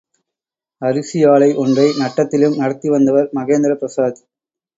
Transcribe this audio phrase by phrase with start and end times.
[0.81, 4.19] அரிசி ஆலை ஒன்றை நட்டத்திலும் நடத்தி வந்தவர் மகேந்திர பிரசாத்.